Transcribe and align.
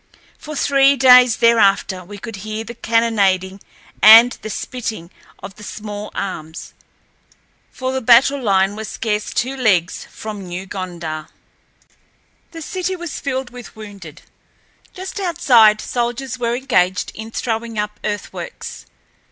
For 0.39 0.55
three 0.55 0.95
days 0.95 1.37
thereafter 1.37 2.03
we 2.03 2.17
could 2.17 2.37
hear 2.37 2.63
the 2.63 2.73
cannonading 2.73 3.61
and 4.01 4.31
the 4.41 4.49
spitting 4.49 5.11
of 5.43 5.57
the 5.57 5.63
small 5.63 6.09
arms, 6.15 6.73
for 7.69 7.91
the 7.91 8.01
battle 8.01 8.41
line 8.41 8.75
was 8.75 8.87
scarce 8.89 9.31
two 9.31 9.55
leagues 9.55 10.07
from 10.09 10.41
New 10.43 10.65
Gondar. 10.65 11.27
The 12.49 12.63
city 12.63 12.95
was 12.95 13.19
filled 13.19 13.51
with 13.51 13.75
wounded. 13.75 14.23
Just 14.91 15.19
outside, 15.19 15.79
soldiers 15.79 16.39
were 16.39 16.55
engaged 16.55 17.11
in 17.13 17.29
throwing 17.29 17.77
up 17.77 17.99
earthworks. 18.03 18.87